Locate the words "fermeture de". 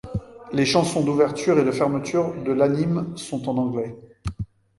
1.71-2.51